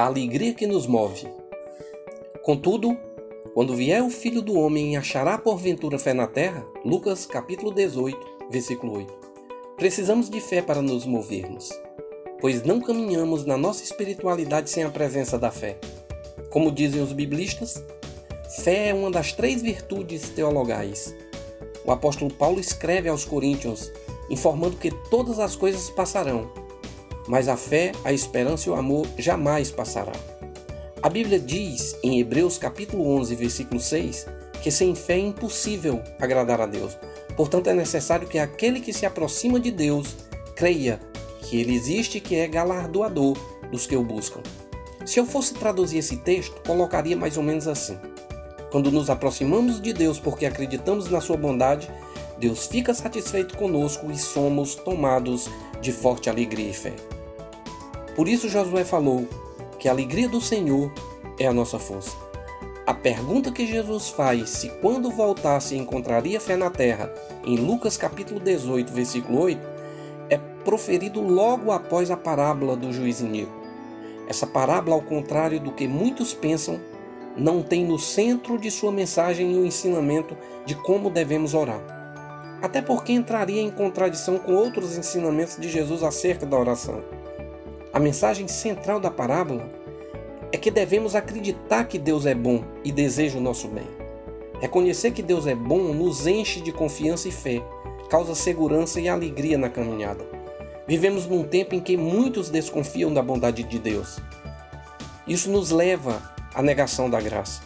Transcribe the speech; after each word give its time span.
a 0.00 0.06
alegria 0.06 0.54
que 0.54 0.66
nos 0.66 0.86
move. 0.86 1.28
Contudo, 2.42 2.96
quando 3.52 3.76
vier 3.76 4.02
o 4.02 4.08
Filho 4.08 4.40
do 4.40 4.58
Homem 4.58 4.96
achará 4.96 5.36
porventura 5.36 5.98
fé 5.98 6.14
na 6.14 6.26
terra? 6.26 6.64
Lucas 6.82 7.26
capítulo 7.26 7.70
18, 7.70 8.18
versículo 8.50 8.96
8. 8.96 9.14
Precisamos 9.76 10.30
de 10.30 10.40
fé 10.40 10.62
para 10.62 10.80
nos 10.80 11.04
movermos, 11.04 11.68
pois 12.40 12.62
não 12.62 12.80
caminhamos 12.80 13.44
na 13.44 13.58
nossa 13.58 13.84
espiritualidade 13.84 14.70
sem 14.70 14.84
a 14.84 14.88
presença 14.88 15.38
da 15.38 15.50
fé. 15.50 15.78
Como 16.48 16.72
dizem 16.72 17.02
os 17.02 17.12
biblistas, 17.12 17.84
fé 18.62 18.88
é 18.88 18.94
uma 18.94 19.10
das 19.10 19.34
três 19.34 19.60
virtudes 19.60 20.30
teologais. 20.30 21.14
O 21.84 21.92
apóstolo 21.92 22.32
Paulo 22.32 22.58
escreve 22.58 23.10
aos 23.10 23.26
Coríntios, 23.26 23.92
informando 24.30 24.78
que 24.78 24.90
todas 25.10 25.38
as 25.38 25.54
coisas 25.54 25.90
passarão, 25.90 26.50
mas 27.30 27.46
a 27.46 27.56
fé, 27.56 27.92
a 28.02 28.12
esperança 28.12 28.68
e 28.68 28.72
o 28.72 28.74
amor 28.74 29.06
jamais 29.16 29.70
passará. 29.70 30.10
A 31.00 31.08
Bíblia 31.08 31.38
diz 31.38 31.96
em 32.02 32.18
Hebreus 32.18 32.58
capítulo 32.58 33.06
11, 33.06 33.36
versículo 33.36 33.78
6, 33.78 34.26
que 34.60 34.68
sem 34.68 34.96
fé 34.96 35.12
é 35.12 35.18
impossível 35.18 36.02
agradar 36.18 36.60
a 36.60 36.66
Deus. 36.66 36.98
Portanto, 37.36 37.68
é 37.68 37.72
necessário 37.72 38.26
que 38.26 38.36
aquele 38.36 38.80
que 38.80 38.92
se 38.92 39.06
aproxima 39.06 39.60
de 39.60 39.70
Deus 39.70 40.16
creia 40.56 40.98
que 41.42 41.60
ele 41.60 41.72
existe 41.72 42.18
e 42.18 42.20
que 42.20 42.34
é 42.34 42.48
galardoador 42.48 43.36
dos 43.70 43.86
que 43.86 43.94
o 43.94 44.02
buscam. 44.02 44.40
Se 45.06 45.20
eu 45.20 45.24
fosse 45.24 45.54
traduzir 45.54 45.98
esse 45.98 46.16
texto, 46.16 46.60
colocaria 46.66 47.16
mais 47.16 47.36
ou 47.36 47.44
menos 47.44 47.68
assim: 47.68 47.96
Quando 48.72 48.90
nos 48.90 49.08
aproximamos 49.08 49.80
de 49.80 49.92
Deus 49.92 50.18
porque 50.18 50.46
acreditamos 50.46 51.08
na 51.08 51.20
sua 51.20 51.36
bondade, 51.36 51.88
Deus 52.38 52.66
fica 52.66 52.92
satisfeito 52.92 53.56
conosco 53.56 54.10
e 54.10 54.18
somos 54.18 54.74
tomados 54.74 55.48
de 55.80 55.92
forte 55.92 56.28
alegria 56.28 56.70
e 56.70 56.74
fé. 56.74 57.19
Por 58.14 58.28
isso 58.28 58.48
Josué 58.48 58.84
falou 58.84 59.26
que 59.78 59.88
a 59.88 59.92
alegria 59.92 60.28
do 60.28 60.40
Senhor 60.40 60.92
é 61.38 61.46
a 61.46 61.52
nossa 61.52 61.78
força. 61.78 62.16
A 62.86 62.92
pergunta 62.92 63.52
que 63.52 63.66
Jesus 63.66 64.08
faz 64.08 64.50
se 64.50 64.68
quando 64.80 65.10
voltasse 65.10 65.76
encontraria 65.76 66.40
fé 66.40 66.56
na 66.56 66.70
terra, 66.70 67.12
em 67.44 67.56
Lucas 67.56 67.96
capítulo 67.96 68.40
18, 68.40 68.92
versículo 68.92 69.40
8, 69.42 69.60
é 70.28 70.36
proferido 70.64 71.20
logo 71.20 71.70
após 71.70 72.10
a 72.10 72.16
parábola 72.16 72.76
do 72.76 72.92
juiz 72.92 73.20
Inigo. 73.20 73.52
Essa 74.28 74.46
parábola, 74.46 74.96
ao 74.96 75.02
contrário 75.02 75.60
do 75.60 75.72
que 75.72 75.86
muitos 75.86 76.34
pensam, 76.34 76.80
não 77.36 77.62
tem 77.62 77.84
no 77.84 77.98
centro 77.98 78.58
de 78.58 78.70
sua 78.70 78.90
mensagem 78.90 79.56
o 79.56 79.64
ensinamento 79.64 80.36
de 80.66 80.74
como 80.74 81.10
devemos 81.10 81.54
orar. 81.54 81.80
Até 82.60 82.82
porque 82.82 83.12
entraria 83.12 83.62
em 83.62 83.70
contradição 83.70 84.38
com 84.38 84.52
outros 84.52 84.98
ensinamentos 84.98 85.56
de 85.56 85.68
Jesus 85.68 86.02
acerca 86.02 86.44
da 86.44 86.58
oração. 86.58 87.02
A 87.92 87.98
mensagem 87.98 88.46
central 88.46 89.00
da 89.00 89.10
parábola 89.10 89.68
é 90.52 90.56
que 90.56 90.70
devemos 90.70 91.16
acreditar 91.16 91.84
que 91.84 91.98
Deus 91.98 92.24
é 92.24 92.34
bom 92.34 92.62
e 92.84 92.92
deseja 92.92 93.36
o 93.36 93.40
nosso 93.40 93.66
bem. 93.66 93.86
Reconhecer 94.60 95.10
que 95.10 95.22
Deus 95.22 95.44
é 95.46 95.56
bom 95.56 95.92
nos 95.92 96.24
enche 96.24 96.60
de 96.60 96.70
confiança 96.70 97.26
e 97.26 97.32
fé, 97.32 97.60
causa 98.08 98.34
segurança 98.34 99.00
e 99.00 99.08
alegria 99.08 99.58
na 99.58 99.68
caminhada. 99.68 100.24
Vivemos 100.86 101.26
num 101.26 101.42
tempo 101.42 101.74
em 101.74 101.80
que 101.80 101.96
muitos 101.96 102.48
desconfiam 102.48 103.12
da 103.12 103.22
bondade 103.22 103.64
de 103.64 103.78
Deus. 103.78 104.18
Isso 105.26 105.50
nos 105.50 105.70
leva 105.70 106.22
à 106.54 106.62
negação 106.62 107.10
da 107.10 107.20
graça. 107.20 107.62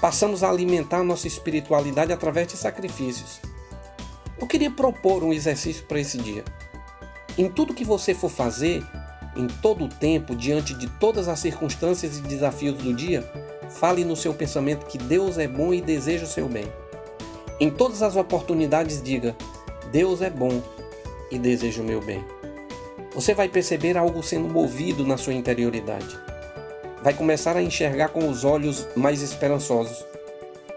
Passamos 0.00 0.44
a 0.44 0.50
alimentar 0.50 1.02
nossa 1.02 1.26
espiritualidade 1.26 2.12
através 2.12 2.46
de 2.46 2.56
sacrifícios. 2.56 3.40
Eu 4.40 4.46
queria 4.46 4.70
propor 4.70 5.24
um 5.24 5.32
exercício 5.32 5.84
para 5.86 5.98
esse 5.98 6.18
dia. 6.18 6.44
Em 7.36 7.48
tudo 7.48 7.74
que 7.74 7.84
você 7.84 8.14
for 8.14 8.30
fazer, 8.30 8.84
em 9.38 9.46
todo 9.46 9.84
o 9.84 9.88
tempo, 9.88 10.34
diante 10.34 10.74
de 10.74 10.88
todas 10.98 11.28
as 11.28 11.38
circunstâncias 11.38 12.18
e 12.18 12.22
desafios 12.22 12.74
do 12.74 12.92
dia, 12.92 13.22
fale 13.70 14.04
no 14.04 14.16
seu 14.16 14.34
pensamento 14.34 14.86
que 14.86 14.98
Deus 14.98 15.38
é 15.38 15.46
bom 15.46 15.72
e 15.72 15.80
deseja 15.80 16.24
o 16.24 16.28
seu 16.28 16.48
bem. 16.48 16.64
Em 17.60 17.70
todas 17.70 18.02
as 18.02 18.16
oportunidades, 18.16 19.00
diga: 19.00 19.36
Deus 19.92 20.22
é 20.22 20.28
bom 20.28 20.60
e 21.30 21.38
deseja 21.38 21.80
o 21.80 21.84
meu 21.84 22.00
bem. 22.00 22.24
Você 23.14 23.32
vai 23.32 23.48
perceber 23.48 23.96
algo 23.96 24.22
sendo 24.22 24.48
movido 24.48 25.06
na 25.06 25.16
sua 25.16 25.34
interioridade. 25.34 26.18
Vai 27.02 27.14
começar 27.14 27.56
a 27.56 27.62
enxergar 27.62 28.08
com 28.08 28.28
os 28.28 28.44
olhos 28.44 28.88
mais 28.96 29.22
esperançosos. 29.22 30.04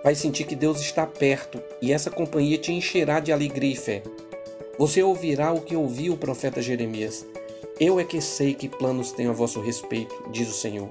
Vai 0.03 0.13
sentir 0.15 0.45
que 0.45 0.55
Deus 0.55 0.79
está 0.79 1.05
perto 1.05 1.61
e 1.81 1.91
essa 1.91 2.11
companhia 2.11 2.57
te 2.57 2.71
encherá 2.71 3.19
de 3.19 3.31
alegria 3.31 3.73
e 3.73 3.75
fé. 3.75 4.03
Você 4.77 5.03
ouvirá 5.03 5.51
o 5.51 5.61
que 5.61 5.75
ouviu 5.75 6.13
o 6.13 6.17
profeta 6.17 6.61
Jeremias. 6.61 7.25
Eu 7.83 7.99
é 7.99 8.03
que 8.03 8.21
sei 8.21 8.53
que 8.53 8.69
planos 8.69 9.11
tenho 9.11 9.31
a 9.31 9.33
vosso 9.33 9.59
respeito, 9.59 10.13
diz 10.29 10.47
o 10.47 10.53
Senhor, 10.53 10.87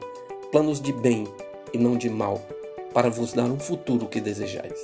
planos 0.51 0.81
de 0.81 0.93
bem 0.93 1.25
e 1.73 1.79
não 1.79 1.97
de 1.97 2.11
mal, 2.11 2.43
para 2.93 3.09
vos 3.09 3.33
dar 3.33 3.45
um 3.45 3.61
futuro 3.61 4.09
que 4.09 4.21
desejais. 4.21 4.75